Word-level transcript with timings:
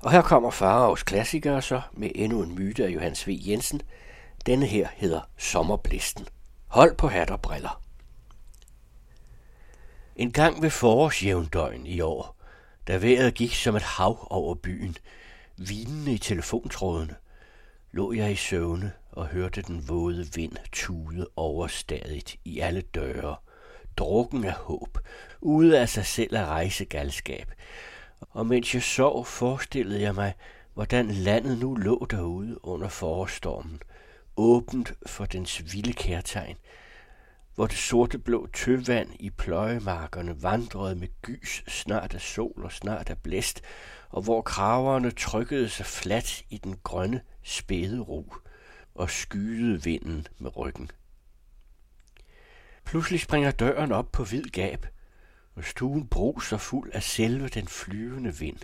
Og 0.00 0.12
her 0.12 0.22
kommer 0.22 0.50
Faraos 0.50 1.02
klassikere 1.02 1.62
så 1.62 1.80
med 1.92 2.10
endnu 2.14 2.42
en 2.42 2.54
myte 2.54 2.84
af 2.84 2.88
Johannes 2.88 3.28
V. 3.28 3.30
Jensen. 3.46 3.82
Denne 4.46 4.66
her 4.66 4.88
hedder 4.94 5.20
Sommerblisten. 5.36 6.26
Hold 6.66 6.96
på 6.96 7.08
hat 7.08 7.30
og 7.30 7.40
briller. 7.40 7.82
En 10.16 10.32
gang 10.32 10.62
ved 10.62 10.70
forårsjævndøgn 10.70 11.86
i 11.86 12.00
år, 12.00 12.36
da 12.88 12.96
vejret 12.96 13.34
gik 13.34 13.54
som 13.54 13.76
et 13.76 13.82
hav 13.82 14.26
over 14.30 14.54
byen, 14.54 14.96
vinende 15.56 16.12
i 16.12 16.18
telefontrådene, 16.18 17.14
lå 17.92 18.12
jeg 18.12 18.32
i 18.32 18.36
søvne 18.36 18.92
og 19.12 19.26
hørte 19.26 19.62
den 19.62 19.88
våde 19.88 20.28
vind 20.34 20.56
tude 20.72 21.26
overstadigt 21.36 22.36
i 22.44 22.60
alle 22.60 22.80
døre, 22.80 23.36
drukken 23.96 24.44
af 24.44 24.52
håb, 24.52 24.98
ude 25.40 25.80
af 25.80 25.88
sig 25.88 26.06
selv 26.06 26.36
af 26.36 26.46
rejsegalskab. 26.46 27.52
Og 28.20 28.46
mens 28.46 28.74
jeg 28.74 28.82
sov, 28.82 29.26
forestillede 29.26 30.00
jeg 30.00 30.14
mig, 30.14 30.34
hvordan 30.74 31.10
landet 31.10 31.58
nu 31.58 31.74
lå 31.74 32.06
derude 32.10 32.64
under 32.64 32.88
forårstormen, 32.88 33.82
åbent 34.36 34.92
for 35.06 35.26
dens 35.26 35.74
vilde 35.74 35.92
kærtegn, 35.92 36.56
hvor 37.54 37.66
det 37.66 37.76
sorte 37.76 38.18
blå 38.18 38.46
tøvand 38.46 39.08
i 39.20 39.30
pløjemarkerne 39.30 40.42
vandrede 40.42 40.94
med 40.94 41.08
gys 41.22 41.64
snart 41.68 42.14
af 42.14 42.20
sol 42.20 42.64
og 42.64 42.72
snart 42.72 43.10
af 43.10 43.18
blæst, 43.18 43.62
og 44.08 44.22
hvor 44.22 44.42
kraverne 44.42 45.10
trykkede 45.10 45.68
sig 45.68 45.86
fladt 45.86 46.42
i 46.50 46.58
den 46.58 46.76
grønne 46.82 47.20
spæde 47.42 48.00
ro 48.00 48.34
og 48.94 49.10
skyede 49.10 49.82
vinden 49.82 50.26
med 50.38 50.56
ryggen. 50.56 50.90
Pludselig 52.84 53.20
springer 53.20 53.50
døren 53.50 53.92
op 53.92 54.12
på 54.12 54.24
hvid 54.24 54.44
gab, 54.44 54.86
og 55.60 55.66
stuen 55.66 56.06
bruser 56.06 56.56
fuld 56.56 56.90
af 56.92 57.02
selve 57.02 57.48
den 57.48 57.68
flyvende 57.68 58.36
vind. 58.36 58.58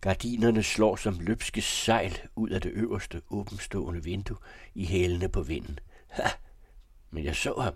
Gardinerne 0.00 0.62
slår 0.62 0.96
som 0.96 1.18
løbske 1.20 1.62
sejl 1.62 2.18
ud 2.36 2.50
af 2.50 2.60
det 2.60 2.70
øverste 2.72 3.22
åbenstående 3.30 4.04
vindue 4.04 4.36
i 4.74 4.86
hælene 4.86 5.28
på 5.28 5.42
vinden. 5.42 5.78
Ha! 6.08 6.28
Men 7.10 7.24
jeg 7.24 7.36
så 7.36 7.60
ham. 7.60 7.74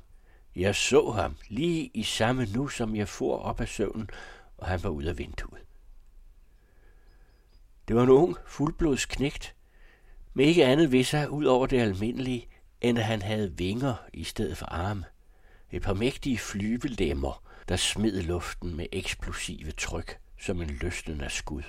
Jeg 0.57 0.75
så 0.75 1.11
ham 1.11 1.37
lige 1.49 1.91
i 1.95 2.03
samme 2.03 2.47
nu, 2.47 2.69
som 2.69 2.97
jeg 2.97 3.09
for 3.09 3.39
op 3.39 3.61
af 3.61 3.69
søvnen, 3.69 4.11
og 4.59 4.67
han 4.67 4.83
var 4.83 4.91
ud 4.91 5.05
af 5.05 5.19
vinduet. 5.19 5.63
Det 7.89 7.97
var 7.97 8.03
en 8.03 8.11
ung, 8.11 8.37
fuldblods 8.47 9.07
knægt, 9.07 9.55
med 10.35 10.47
ikke 10.47 10.65
andet 10.65 10.93
ved 10.93 11.05
sig 11.05 11.31
ud 11.31 11.45
over 11.45 11.67
det 11.67 11.81
almindelige, 11.81 12.49
end 12.81 12.99
at 12.99 13.05
han 13.05 13.23
havde 13.23 13.57
vinger 13.57 13.95
i 14.13 14.25
stedet 14.25 14.57
for 14.57 14.67
arme. 14.67 15.05
Et 15.71 15.83
par 15.83 15.95
mægtige 15.95 16.39
flyvelemmer, 16.39 17.45
der 17.69 17.77
smed 17.77 18.23
luften 18.23 18.77
med 18.77 18.87
eksplosive 18.93 19.71
tryk, 19.71 20.19
som 20.41 20.63
en 20.63 20.71
løsnende 20.71 21.31
skud. 21.31 21.63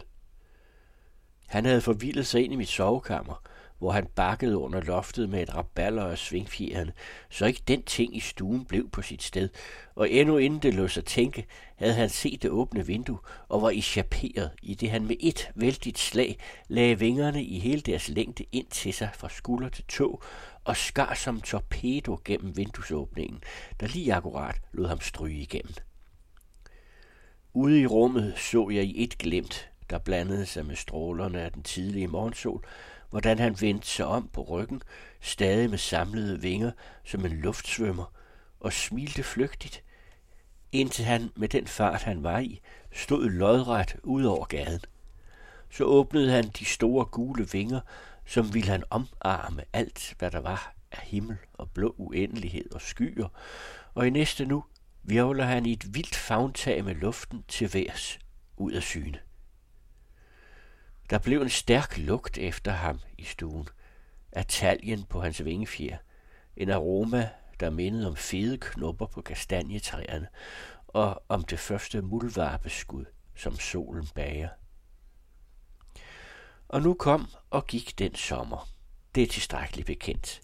Han 1.47 1.65
havde 1.65 1.81
forvildet 1.81 2.27
sig 2.27 2.43
ind 2.43 2.53
i 2.53 2.55
mit 2.55 2.67
sovekammer, 2.69 3.41
hvor 3.77 3.91
han 3.91 4.07
bakkede 4.15 4.57
under 4.57 4.81
loftet 4.81 5.29
med 5.29 5.41
et 5.41 5.55
raballer 5.55 6.03
og 6.03 6.17
svingfjeren, 6.17 6.91
så 7.29 7.45
ikke 7.45 7.61
den 7.67 7.83
ting 7.83 8.15
i 8.15 8.19
stuen 8.19 8.65
blev 8.65 8.89
på 8.89 9.01
sit 9.01 9.23
sted, 9.23 9.49
og 9.95 10.11
endnu 10.11 10.37
inden 10.37 10.59
det 10.59 10.73
lå 10.73 10.87
sig 10.87 11.05
tænke, 11.05 11.45
havde 11.75 11.93
han 11.93 12.09
set 12.09 12.41
det 12.41 12.51
åbne 12.51 12.85
vindue 12.85 13.19
og 13.49 13.61
var 13.61 13.69
ischaperet, 13.69 14.51
i 14.61 14.75
det 14.75 14.91
han 14.91 15.05
med 15.05 15.15
et 15.19 15.49
vældigt 15.55 15.99
slag 15.99 16.37
lagde 16.67 16.99
vingerne 16.99 17.43
i 17.43 17.59
hele 17.59 17.81
deres 17.81 18.09
længde 18.09 18.45
ind 18.51 18.67
til 18.67 18.93
sig 18.93 19.09
fra 19.13 19.29
skulder 19.29 19.69
til 19.69 19.83
tog 19.83 20.23
og 20.63 20.77
skar 20.77 21.13
som 21.13 21.41
torpedo 21.41 22.19
gennem 22.25 22.57
vinduesåbningen, 22.57 23.43
der 23.79 23.87
lige 23.87 24.13
akkurat 24.13 24.61
lod 24.73 24.87
ham 24.87 25.01
stryge 25.01 25.41
igennem. 25.41 25.73
Ude 27.53 27.81
i 27.81 27.85
rummet 27.87 28.33
så 28.37 28.69
jeg 28.69 28.83
i 28.83 29.03
et 29.03 29.17
glimt, 29.17 29.69
der 29.89 29.97
blandede 29.97 30.45
sig 30.45 30.65
med 30.65 30.75
strålerne 30.75 31.41
af 31.41 31.51
den 31.51 31.63
tidlige 31.63 32.07
morgensol, 32.07 32.65
hvordan 33.09 33.39
han 33.39 33.61
vendte 33.61 33.87
sig 33.87 34.05
om 34.05 34.27
på 34.27 34.41
ryggen, 34.41 34.81
stadig 35.21 35.69
med 35.69 35.77
samlede 35.77 36.41
vinger 36.41 36.71
som 37.03 37.25
en 37.25 37.31
luftsvømmer, 37.31 38.13
og 38.59 38.73
smilte 38.73 39.23
flygtigt, 39.23 39.83
indtil 40.71 41.05
han 41.05 41.31
med 41.35 41.49
den 41.49 41.67
fart, 41.67 42.01
han 42.01 42.23
var 42.23 42.39
i, 42.39 42.61
stod 42.91 43.29
lodret 43.29 43.95
ud 44.03 44.23
over 44.23 44.45
gaden. 44.45 44.81
Så 45.69 45.83
åbnede 45.83 46.31
han 46.31 46.43
de 46.59 46.65
store 46.65 47.05
gule 47.05 47.47
vinger, 47.51 47.79
som 48.25 48.53
ville 48.53 48.69
han 48.69 48.83
omarme 48.89 49.63
alt, 49.73 50.15
hvad 50.19 50.31
der 50.31 50.39
var 50.39 50.75
af 50.91 51.01
himmel 51.01 51.37
og 51.53 51.71
blå 51.71 51.95
uendelighed 51.97 52.71
og 52.71 52.81
skyer, 52.81 53.27
og 53.93 54.07
i 54.07 54.09
næste 54.09 54.45
nu 54.45 54.63
virvler 55.03 55.45
han 55.45 55.65
i 55.65 55.71
et 55.71 55.95
vildt 55.95 56.15
fagntag 56.15 56.85
med 56.85 56.95
luften 56.95 57.43
til 57.47 57.73
værs 57.73 58.19
ud 58.57 58.71
af 58.71 58.83
syne. 58.83 59.19
Der 61.09 61.19
blev 61.19 61.41
en 61.41 61.49
stærk 61.49 61.97
lugt 61.97 62.37
efter 62.37 62.71
ham 62.71 62.99
i 63.17 63.23
stuen, 63.23 63.67
af 64.31 64.45
taljen 64.45 65.03
på 65.03 65.21
hans 65.21 65.45
vingefjer, 65.45 65.97
en 66.57 66.69
aroma, 66.69 67.29
der 67.59 67.69
mindede 67.69 68.07
om 68.07 68.15
fede 68.15 68.57
knopper 68.57 69.05
på 69.05 69.21
kastanjetræerne, 69.21 70.27
og 70.87 71.23
om 71.29 71.43
det 71.43 71.59
første 71.59 72.01
muldvarpeskud, 72.01 73.05
som 73.35 73.55
solen 73.55 74.07
bager. 74.15 74.49
Og 76.67 76.81
nu 76.81 76.93
kom 76.93 77.27
og 77.49 77.67
gik 77.67 77.99
den 77.99 78.15
sommer. 78.15 78.69
Det 79.15 79.23
er 79.23 79.27
tilstrækkeligt 79.27 79.85
bekendt. 79.85 80.41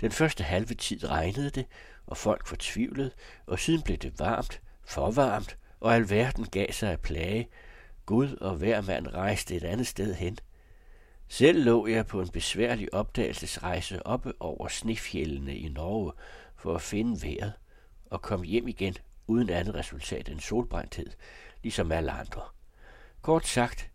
Den 0.00 0.12
første 0.12 0.44
halve 0.44 0.74
tid 0.74 1.08
regnede 1.08 1.50
det, 1.50 1.66
og 2.06 2.16
folk 2.16 2.46
fortvivlede, 2.46 3.10
og 3.46 3.58
siden 3.58 3.82
blev 3.82 3.96
det 3.96 4.18
varmt, 4.18 4.60
for 4.84 5.10
varmt, 5.10 5.58
og 5.80 5.94
alverden 5.94 6.44
gav 6.44 6.72
sig 6.72 6.92
af 6.92 7.00
plage, 7.00 7.48
Gud 8.06 8.36
og 8.36 8.54
hver 8.54 8.80
mand 8.80 9.06
rejste 9.06 9.54
et 9.56 9.64
andet 9.64 9.86
sted 9.86 10.14
hen. 10.14 10.38
Selv 11.28 11.64
lå 11.64 11.86
jeg 11.86 12.06
på 12.06 12.20
en 12.20 12.28
besværlig 12.28 12.94
opdagelsesrejse 12.94 14.06
oppe 14.06 14.32
over 14.40 14.68
snefjellene 14.68 15.56
i 15.56 15.68
Norge 15.68 16.12
for 16.56 16.74
at 16.74 16.82
finde 16.82 17.22
vejret 17.22 17.52
og 18.10 18.22
kom 18.22 18.42
hjem 18.42 18.68
igen 18.68 18.94
uden 19.26 19.50
andet 19.50 19.74
resultat 19.74 20.28
end 20.28 20.40
solbrændthed, 20.40 21.10
ligesom 21.62 21.92
alle 21.92 22.10
andre. 22.10 22.42
Kort 23.22 23.46
sagt, 23.46 23.90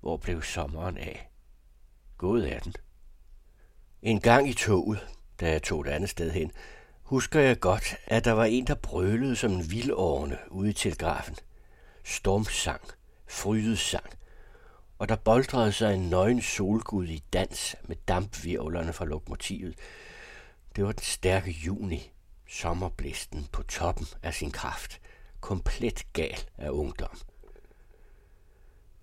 hvor 0.00 0.16
blev 0.16 0.42
sommeren 0.42 0.98
af? 0.98 1.30
Gået 2.18 2.52
er 2.52 2.58
den. 2.58 2.74
En 4.02 4.20
gang 4.20 4.48
i 4.48 4.54
toget, 4.54 5.06
da 5.40 5.50
jeg 5.50 5.62
tog 5.62 5.80
et 5.80 5.86
andet 5.86 6.10
sted 6.10 6.30
hen, 6.30 6.52
husker 7.02 7.40
jeg 7.40 7.60
godt, 7.60 7.96
at 8.06 8.24
der 8.24 8.32
var 8.32 8.44
en, 8.44 8.66
der 8.66 8.74
brølede 8.74 9.36
som 9.36 9.52
en 9.52 9.70
vildårne 9.70 10.38
ude 10.50 10.70
i 10.70 10.72
telegrafen. 10.72 11.36
Stormsang 12.04 12.80
frydesang, 13.26 14.06
og 14.98 15.08
der 15.08 15.16
boldrede 15.16 15.72
sig 15.72 15.94
en 15.94 16.10
nøgen 16.10 16.42
solgud 16.42 17.06
i 17.06 17.22
dans 17.32 17.76
med 17.84 17.96
dampvirvlerne 18.08 18.92
fra 18.92 19.04
lokomotivet. 19.04 19.74
Det 20.76 20.84
var 20.84 20.92
den 20.92 21.02
stærke 21.02 21.50
juni, 21.50 22.12
sommerblæsten 22.48 23.46
på 23.52 23.62
toppen 23.62 24.06
af 24.22 24.34
sin 24.34 24.50
kraft, 24.50 25.00
komplet 25.40 26.06
gal 26.12 26.38
af 26.58 26.70
ungdom. 26.70 27.18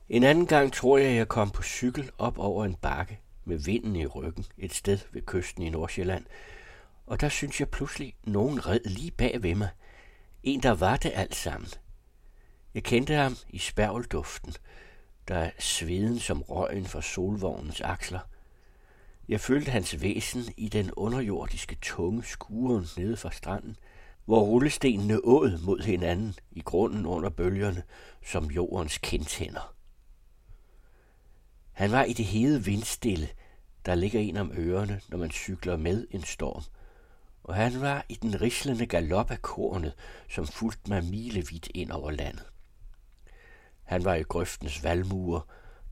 En 0.10 0.24
anden 0.24 0.48
gang 0.48 0.74
tror 0.74 0.98
jeg, 0.98 1.16
jeg 1.16 1.28
kom 1.28 1.50
på 1.50 1.64
cykel 1.64 2.12
op 2.18 2.38
over 2.38 2.66
en 2.66 2.76
bakke 2.76 3.20
med 3.46 3.58
vinden 3.58 3.96
i 3.96 4.06
ryggen 4.06 4.46
et 4.58 4.74
sted 4.74 5.00
ved 5.12 5.22
kysten 5.22 5.64
i 5.64 5.70
Nordsjælland, 5.70 6.26
og 7.08 7.22
der 7.22 7.30
synes 7.30 7.60
jeg 7.60 7.70
pludselig, 7.70 8.16
nogen 8.24 8.68
red 8.68 8.80
lige 8.86 9.12
bag 9.12 9.44
ved 9.44 9.56
mig. 9.56 9.70
En, 10.44 10.64
der 10.64 10.72
var 10.72 10.98
det 10.98 11.12
alt 11.16 11.36
sammen. 11.36 11.70
Jeg 12.74 12.84
kendte 12.84 13.14
ham 13.14 13.36
i 13.50 13.58
spærvelduften, 13.58 14.54
der 15.28 15.36
er 15.36 15.52
sveden 15.60 16.20
som 16.20 16.42
røgen 16.42 16.86
fra 16.86 17.02
solvognens 17.02 17.82
aksler. 17.82 18.20
Jeg 19.28 19.42
følte 19.42 19.72
hans 19.72 20.02
væsen 20.02 20.44
i 20.58 20.70
den 20.70 20.92
underjordiske 20.92 21.78
tunge 21.82 22.24
skuren 22.24 22.86
nede 22.98 23.18
fra 23.18 23.32
stranden, 23.32 23.76
hvor 24.26 24.42
rullestenene 24.42 25.20
åd 25.24 25.62
mod 25.66 25.80
hinanden 25.80 26.36
i 26.52 26.62
grunden 26.62 27.06
under 27.06 27.30
bølgerne 27.30 27.84
som 28.26 28.46
jordens 28.46 28.98
kindtænder. 28.98 29.76
Han 31.72 31.92
var 31.92 32.04
i 32.04 32.14
det 32.14 32.26
hede 32.26 32.66
vindstille, 32.66 33.30
der 33.86 33.96
ligger 33.96 34.19
en 34.19 34.38
om 34.38 34.52
ørerne, 34.58 35.02
når 35.10 35.18
man 35.18 35.31
cykler 35.31 35.78
med 35.78 36.08
en 36.12 36.24
storm, 36.24 36.64
og 37.44 37.56
han 37.56 37.81
var 37.81 38.06
i 38.10 38.16
den 38.16 38.42
rislende 38.42 38.86
galop 38.86 39.31
af 39.31 39.42
kornet, 39.42 39.94
som 40.30 40.48
fulgte 40.48 40.90
mig 40.90 41.04
milevidt 41.04 41.69
ind 41.74 41.92
over 41.92 42.12
landet. 42.12 42.53
Han 43.83 44.06
var 44.06 44.15
i 44.15 44.21
grøftens 44.21 44.83
valmuer, 44.83 45.41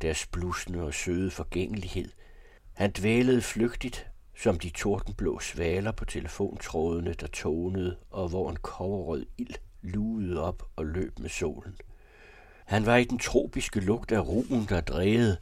deres 0.01 0.27
blusende 0.27 0.83
og 0.83 0.93
søde 0.93 1.31
forgængelighed. 1.31 2.09
Han 2.73 2.91
dvælede 2.91 3.41
flygtigt, 3.41 4.07
som 4.38 4.59
de 4.59 4.69
tordenblå 4.69 5.39
svaler 5.39 5.91
på 5.91 6.05
telefontrådene, 6.05 7.13
der 7.13 7.27
tonede, 7.27 7.97
og 8.11 8.29
hvor 8.29 8.49
en 8.49 8.55
koverrød 8.55 9.25
ild 9.38 9.55
lugede 9.81 10.43
op 10.43 10.63
og 10.75 10.85
løb 10.85 11.19
med 11.19 11.29
solen. 11.29 11.75
Han 12.65 12.85
var 12.85 12.97
i 12.97 13.03
den 13.03 13.19
tropiske 13.19 13.79
lugt 13.79 14.11
af 14.11 14.27
ruen, 14.27 14.65
der 14.69 14.81
drejede, 14.81 15.38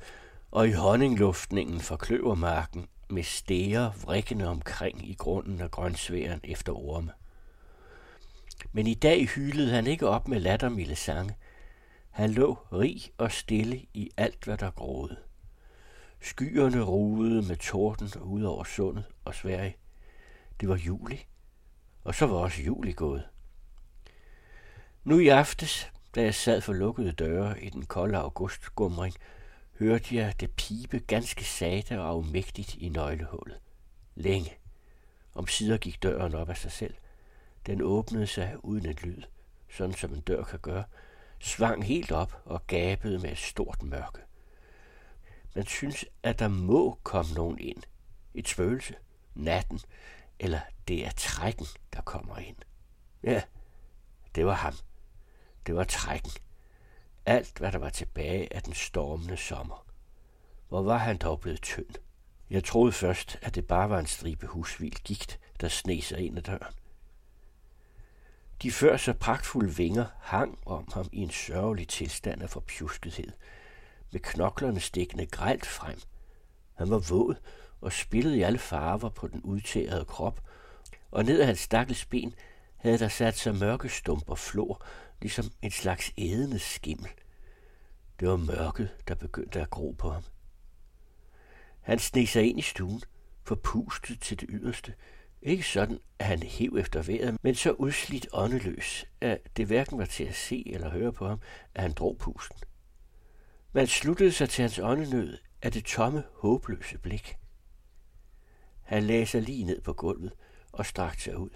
og 0.51 0.67
i 0.67 0.71
honningluftningen 0.71 1.79
fra 1.79 1.97
kløvermarken 1.97 2.87
med 3.09 3.23
stæger 3.23 3.91
vrikkende 4.01 4.47
omkring 4.47 5.09
i 5.09 5.13
grunden 5.13 5.61
af 5.61 5.71
grønsværen 5.71 6.39
efter 6.43 6.73
orme. 6.73 7.11
Men 8.71 8.87
i 8.87 8.93
dag 8.93 9.27
hylede 9.27 9.69
han 9.69 9.87
ikke 9.87 10.07
op 10.07 10.27
med 10.27 10.39
lattermilde 10.39 10.95
sange– 10.95 11.35
han 12.19 12.31
lå 12.31 12.53
rig 12.53 13.01
og 13.17 13.31
stille 13.31 13.85
i 13.93 14.11
alt, 14.17 14.45
hvad 14.45 14.57
der 14.57 14.71
groede. 14.71 15.17
Skyerne 16.21 16.81
ruede 16.81 17.47
med 17.47 17.55
torden 17.55 18.21
ud 18.21 18.43
over 18.43 18.63
sundet 18.63 19.03
og 19.25 19.35
Sverige. 19.35 19.77
Det 20.59 20.69
var 20.69 20.75
juli, 20.75 21.25
og 22.03 22.15
så 22.15 22.25
var 22.25 22.35
også 22.35 22.61
juli 22.61 22.91
gået. 22.91 23.27
Nu 25.03 25.19
i 25.19 25.27
aftes, 25.27 25.91
da 26.15 26.21
jeg 26.21 26.35
sad 26.35 26.61
for 26.61 26.73
lukkede 26.73 27.11
døre 27.11 27.63
i 27.63 27.69
den 27.69 27.85
kolde 27.85 28.17
augustgumring, 28.17 29.15
hørte 29.79 30.15
jeg 30.15 30.33
det 30.39 30.51
pibe 30.51 30.99
ganske 30.99 31.43
sate 31.43 31.99
og 31.99 32.07
afmægtigt 32.07 32.75
i 32.75 32.89
nøglehullet. 32.89 33.59
Længe. 34.15 34.53
Om 35.33 35.47
sider 35.47 35.77
gik 35.77 36.03
døren 36.03 36.35
op 36.35 36.49
af 36.49 36.57
sig 36.57 36.71
selv. 36.71 36.93
Den 37.65 37.81
åbnede 37.81 38.27
sig 38.27 38.55
uden 38.63 38.85
et 38.85 39.03
lyd, 39.03 39.21
sådan 39.69 39.95
som 39.95 40.13
en 40.13 40.21
dør 40.21 40.43
kan 40.43 40.59
gøre, 40.59 40.83
svang 41.39 41.85
helt 41.85 42.11
op 42.11 42.41
og 42.45 42.67
gabede 42.67 43.19
med 43.19 43.31
et 43.31 43.37
stort 43.37 43.83
mørke. 43.83 44.19
Man 45.55 45.65
synes, 45.65 46.05
at 46.23 46.39
der 46.39 46.47
må 46.47 46.99
komme 47.03 47.33
nogen 47.33 47.59
ind. 47.59 47.83
Et 48.33 48.47
spøgelse, 48.47 48.95
natten, 49.35 49.79
eller 50.39 50.59
det 50.87 51.05
er 51.05 51.11
trækken, 51.11 51.65
der 51.93 52.01
kommer 52.01 52.37
ind. 52.37 52.57
Ja, 53.23 53.41
det 54.35 54.45
var 54.45 54.53
ham. 54.53 54.73
Det 55.65 55.75
var 55.75 55.83
trækken. 55.83 56.31
Alt, 57.25 57.57
hvad 57.57 57.71
der 57.71 57.77
var 57.77 57.89
tilbage 57.89 58.53
af 58.53 58.63
den 58.63 58.73
stormende 58.73 59.37
sommer. 59.37 59.85
Hvor 60.69 60.81
var 60.81 60.97
han 60.97 61.17
dog 61.17 61.39
blevet 61.39 61.61
tynd? 61.61 61.95
Jeg 62.49 62.63
troede 62.63 62.91
først, 62.91 63.39
at 63.41 63.55
det 63.55 63.67
bare 63.67 63.89
var 63.89 63.99
en 63.99 64.05
stribe 64.05 64.47
husvild 64.47 65.03
gigt, 65.03 65.39
der 65.61 65.67
sneg 65.67 66.03
sig 66.03 66.19
ind 66.19 66.37
ad 66.37 66.43
døren. 66.43 66.73
De 68.61 68.71
før 68.71 68.97
så 68.97 69.13
pragtfulde 69.13 69.75
vinger 69.75 70.05
hang 70.19 70.59
om 70.65 70.87
ham 70.93 71.09
i 71.11 71.17
en 71.17 71.29
sørgelig 71.29 71.87
tilstand 71.87 72.41
af 72.41 72.49
forpjuskethed, 72.49 73.31
med 74.11 74.19
knoklerne 74.19 74.79
stikkende 74.79 75.25
grelt 75.25 75.65
frem. 75.65 75.99
Han 76.73 76.89
var 76.89 76.99
våd 76.99 77.35
og 77.81 77.93
spillede 77.93 78.37
i 78.37 78.41
alle 78.41 78.59
farver 78.59 79.09
på 79.09 79.27
den 79.27 79.41
udtærede 79.41 80.05
krop, 80.05 80.41
og 81.11 81.23
ned 81.23 81.39
ad 81.39 81.45
hans 81.45 81.59
stakkels 81.59 82.05
ben 82.05 82.35
havde 82.77 82.97
der 82.97 83.07
sat 83.07 83.37
sig 83.37 83.55
mørke 83.55 83.89
stumper 83.89 84.35
flor, 84.35 84.83
ligesom 85.21 85.45
en 85.61 85.71
slags 85.71 86.11
ædende 86.17 86.59
skimmel. 86.59 87.09
Det 88.19 88.27
var 88.27 88.37
mørket, 88.37 88.89
der 89.07 89.15
begyndte 89.15 89.61
at 89.61 89.69
gro 89.69 89.95
på 89.97 90.09
ham. 90.09 90.23
Han 91.81 91.99
sneg 91.99 92.29
sig 92.29 92.49
ind 92.49 92.59
i 92.59 92.61
stuen, 92.61 93.01
forpustet 93.43 94.21
til 94.21 94.39
det 94.39 94.49
yderste. 94.51 94.93
Ikke 95.41 95.63
sådan, 95.63 95.99
at 96.19 96.25
han 96.25 96.43
hev 96.43 96.75
efter 96.79 97.01
vejret, 97.01 97.37
men 97.41 97.55
så 97.55 97.71
udslidt 97.71 98.27
åndeløs, 98.33 99.05
at 99.21 99.57
det 99.57 99.65
hverken 99.65 99.97
var 99.97 100.05
til 100.05 100.23
at 100.23 100.35
se 100.35 100.63
eller 100.67 100.89
høre 100.89 101.13
på 101.13 101.27
ham, 101.27 101.39
at 101.75 101.81
han 101.81 101.91
drog 101.91 102.17
pusten. 102.17 102.59
Man 103.73 103.87
sluttede 103.87 104.31
sig 104.31 104.49
til 104.49 104.61
hans 104.61 104.79
åndenød 104.79 105.37
af 105.61 105.71
det 105.71 105.85
tomme, 105.85 106.23
håbløse 106.33 106.97
blik. 106.97 107.37
Han 108.81 109.03
lagde 109.03 109.25
sig 109.25 109.41
lige 109.41 109.63
ned 109.63 109.81
på 109.81 109.93
gulvet 109.93 110.33
og 110.71 110.85
strakte 110.85 111.23
sig 111.23 111.37
ud. 111.37 111.49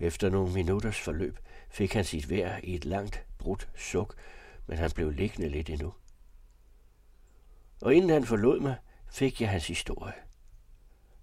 Efter 0.00 0.30
nogle 0.30 0.52
minutters 0.52 1.00
forløb 1.00 1.38
fik 1.70 1.92
han 1.92 2.04
sit 2.04 2.30
vejr 2.30 2.60
i 2.62 2.74
et 2.74 2.84
langt, 2.84 3.26
brudt 3.38 3.68
suk, 3.76 4.14
men 4.66 4.78
han 4.78 4.90
blev 4.90 5.10
liggende 5.10 5.48
lidt 5.48 5.70
endnu. 5.70 5.94
Og 7.80 7.94
inden 7.94 8.10
han 8.10 8.24
forlod 8.24 8.60
mig, 8.60 8.76
fik 9.12 9.40
jeg 9.40 9.50
hans 9.50 9.66
historie. 9.66 10.14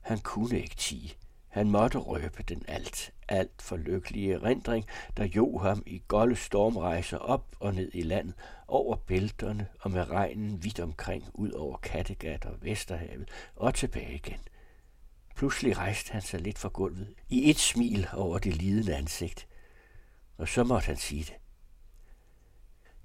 Han 0.01 0.19
kunne 0.19 0.61
ikke 0.61 0.75
tige. 0.75 1.13
Han 1.47 1.69
måtte 1.69 1.97
røbe 1.97 2.43
den 2.43 2.63
alt, 2.67 3.13
alt 3.27 3.61
for 3.61 3.77
lykkelige 3.77 4.33
erindring, 4.33 4.85
der 5.17 5.25
jo 5.25 5.57
ham 5.57 5.83
i 5.85 6.03
golde 6.07 6.35
stormrejser 6.35 7.17
op 7.17 7.55
og 7.59 7.73
ned 7.73 7.91
i 7.93 8.01
landet, 8.01 8.33
over 8.67 8.95
bælterne 8.95 9.67
og 9.79 9.91
med 9.91 10.09
regnen 10.09 10.63
vidt 10.63 10.79
omkring, 10.79 11.29
ud 11.33 11.51
over 11.51 11.77
Kattegat 11.77 12.45
og 12.45 12.55
Vesterhavet 12.61 13.29
og 13.55 13.73
tilbage 13.73 14.15
igen. 14.15 14.39
Pludselig 15.35 15.77
rejste 15.77 16.11
han 16.11 16.21
sig 16.21 16.41
lidt 16.41 16.57
fra 16.57 16.69
gulvet, 16.69 17.13
i 17.29 17.49
et 17.49 17.59
smil 17.59 18.07
over 18.13 18.39
det 18.39 18.55
lidende 18.55 18.95
ansigt. 18.95 19.47
Og 20.37 20.47
så 20.47 20.63
måtte 20.63 20.85
han 20.85 20.97
sige 20.97 21.23
det. 21.23 21.33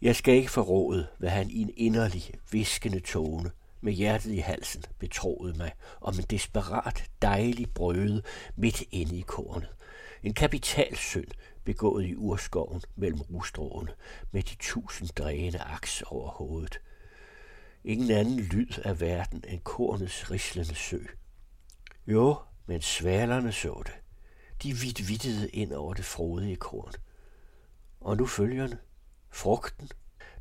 Jeg 0.02 0.16
skal 0.16 0.34
ikke 0.34 0.50
forråde, 0.50 1.06
hvad 1.18 1.30
han 1.30 1.50
i 1.50 1.62
en 1.62 1.70
inderlig, 1.76 2.30
viskende 2.50 3.00
tone, 3.00 3.50
med 3.86 3.92
hjertet 3.92 4.32
i 4.32 4.38
halsen, 4.38 4.84
betroede 4.98 5.58
mig 5.58 5.72
om 6.00 6.14
en 6.14 6.24
desperat, 6.30 7.04
dejlig 7.22 7.70
brøde 7.74 8.22
midt 8.56 8.82
inde 8.90 9.18
i 9.18 9.20
kornet. 9.20 9.68
En 10.22 10.34
kapitalsynd, 10.34 11.28
begået 11.64 12.06
i 12.06 12.16
urskoven 12.16 12.82
mellem 12.96 13.20
rustråene, 13.20 13.90
med 14.32 14.42
de 14.42 14.54
tusind 14.60 15.08
dræne 15.08 15.64
aks 15.64 16.02
over 16.02 16.30
hovedet. 16.30 16.80
Ingen 17.84 18.10
anden 18.10 18.40
lyd 18.40 18.78
af 18.84 19.00
verden 19.00 19.44
end 19.48 19.60
kornets 19.60 20.30
rislende 20.30 20.74
sø. 20.74 20.98
Jo, 22.06 22.36
men 22.66 22.82
svalerne 22.82 23.52
så 23.52 23.82
det. 23.86 23.94
De 24.62 24.72
vidt 24.76 25.08
vittede 25.08 25.48
ind 25.48 25.72
over 25.72 25.94
det 25.94 26.04
frodige 26.04 26.56
korn. 26.56 26.92
Og 28.00 28.16
nu 28.16 28.26
følgerne. 28.26 28.78
Frugten. 29.30 29.88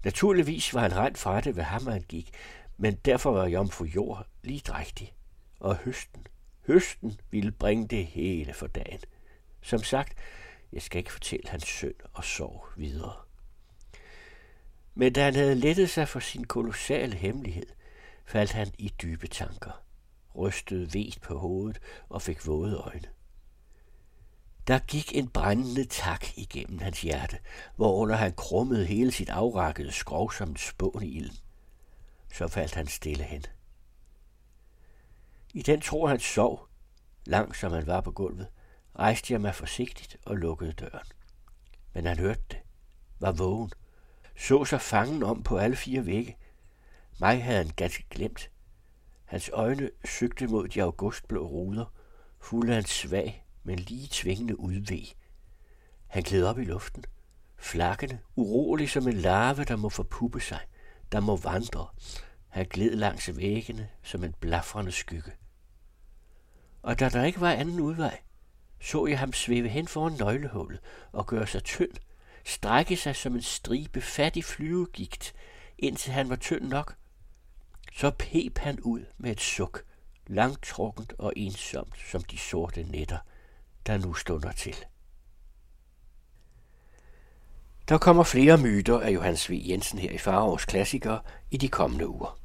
Naturligvis 0.04 0.74
var 0.74 0.82
han 0.82 0.96
rent 0.96 1.18
fra 1.18 1.42
det, 1.42 1.54
hvad 1.54 1.64
ham 1.64 1.88
han 1.88 2.02
gik, 2.02 2.32
men 2.78 2.96
derfor 2.96 3.32
var 3.32 3.48
jomfru 3.48 3.86
jord 3.86 4.28
lige 4.44 4.60
drægtig. 4.60 5.14
Og 5.60 5.76
høsten, 5.76 6.28
høsten 6.68 7.20
ville 7.32 7.52
bringe 7.52 7.88
det 7.88 8.06
hele 8.06 8.54
for 8.54 8.68
dagen. 8.68 9.00
Som 9.62 9.84
sagt, 9.84 10.18
jeg 10.72 10.82
skal 10.82 11.00
ikke 11.00 11.12
fortælle 11.12 11.50
hans 11.50 11.68
søn 11.68 11.94
og 12.14 12.24
sorg 12.24 12.66
videre. 12.76 13.16
Men 14.96 15.14
da 15.14 15.24
han 15.24 15.36
havde 15.36 15.56
lettet 15.56 15.90
sig 15.90 16.08
for 16.08 16.20
sin 16.20 16.44
kolossale 16.44 17.16
hemmelighed, 17.16 17.68
faldt 18.26 18.52
han 18.52 18.68
i 18.78 18.94
dybe 19.02 19.28
tanker, 19.28 19.84
rystede 20.36 20.94
vest 20.94 21.22
på 21.22 21.38
hovedet 21.38 21.80
og 22.10 22.22
fik 22.22 22.48
våde 22.48 22.78
øjne. 22.78 23.08
Der 24.68 24.80
gik 24.80 25.16
en 25.16 25.28
brændende 25.28 25.86
tak 25.86 26.26
igennem 26.38 26.80
hans 26.80 27.02
hjerte, 27.02 27.38
hvorunder 27.76 28.16
han 28.16 28.34
krummede 28.34 28.86
hele 28.86 29.12
sit 29.12 29.30
afrakkede 29.30 29.92
skrov 29.92 30.32
som 30.32 30.50
en 30.50 30.58
spån 30.58 31.04
i 31.04 31.08
ilden. 31.08 31.38
Så 32.36 32.48
faldt 32.48 32.76
han 32.76 32.88
stille 32.88 33.24
hen. 33.24 33.44
I 35.54 35.62
den 35.62 35.82
tro 35.82 36.08
han 36.08 36.20
sov, 36.20 36.68
langt 37.26 37.58
som 37.58 37.72
han 37.72 37.88
var 37.88 38.02
på 38.02 38.12
gulvet, 38.12 38.48
rejste 39.00 39.34
jeg 39.34 39.42
mig 39.42 39.56
forsigtigt 39.56 40.18
og 40.26 40.38
lukkede 40.38 40.72
døren. 40.72 41.08
Men 41.94 42.06
han 42.06 42.20
hørte 42.20 42.42
det, 42.52 42.58
var 43.20 43.32
vågen, 43.32 43.72
så 44.38 44.66
sig 44.66 44.82
fangen 44.82 45.24
om 45.24 45.44
på 45.44 45.58
alle 45.58 45.76
fire 45.76 46.06
vægge. 46.06 46.38
Mig 47.20 47.44
havde 47.44 47.58
han 47.58 47.72
ganske 47.76 48.06
glemt. 48.10 48.52
Hans 49.26 49.50
øjne 49.54 49.90
søgte 50.06 50.48
mod 50.48 50.68
de 50.68 50.84
augustblå 50.84 51.48
ruder, 51.48 51.86
fulde 52.40 52.74
af 52.74 52.78
en 52.78 52.86
svag, 52.86 53.46
men 53.64 53.80
lige 53.80 54.08
tvingende 54.12 54.60
udvæg. 54.60 55.16
Han 56.08 56.24
gled 56.24 56.46
op 56.46 56.60
i 56.60 56.64
luften, 56.64 57.06
flakkende, 57.58 58.20
urolig 58.36 58.90
som 58.90 59.08
en 59.08 59.18
larve, 59.18 59.64
der 59.64 59.76
må 59.76 59.90
forpuppe 59.90 60.42
sig, 60.42 60.60
der 61.12 61.20
må 61.20 61.36
vandre. 61.36 61.88
Han 62.48 62.66
gled 62.66 62.96
langs 62.96 63.38
væggene 63.38 63.90
som 64.04 64.24
en 64.24 64.34
blafrende 64.40 64.92
skygge. 64.92 65.32
Og 66.82 67.00
da 67.00 67.10
der 67.10 67.24
ikke 67.24 67.42
var 67.42 67.52
anden 67.52 67.80
udvej, 67.80 68.20
så 68.82 69.06
jeg 69.06 69.20
ham 69.20 69.34
svæve 69.34 69.68
hen 69.68 69.88
foran 69.88 70.14
nøglehullet 70.14 70.80
og 71.12 71.28
gøre 71.28 71.48
sig 71.48 71.64
tynd, 71.64 71.92
strække 72.46 72.98
sig 72.98 73.16
som 73.16 73.36
en 73.36 73.42
stribe 73.42 74.02
fattig 74.02 74.44
flyvegigt, 74.46 75.36
indtil 75.78 76.14
han 76.14 76.30
var 76.30 76.36
tynd 76.36 76.68
nok. 76.68 76.96
Så 77.94 78.12
pep 78.12 78.58
han 78.58 78.80
ud 78.80 79.06
med 79.18 79.32
et 79.32 79.42
suk, 79.42 79.84
langtrukkent 80.28 81.14
og 81.20 81.34
ensomt 81.36 81.98
som 82.12 82.24
de 82.24 82.38
sorte 82.38 82.84
nætter, 82.84 83.18
der 83.86 83.98
nu 83.98 84.14
stunder 84.14 84.52
til. 84.52 84.76
Der 87.90 87.98
kommer 87.98 88.24
flere 88.24 88.58
myter 88.58 89.00
af 89.00 89.12
Johannes 89.12 89.50
V. 89.50 89.54
Jensen 89.70 90.00
her 90.00 90.12
i 90.12 90.18
Farovs 90.18 90.66
Klassiker 90.66 91.18
i 91.52 91.58
de 91.58 91.68
kommende 91.68 92.08
uger. 92.08 92.40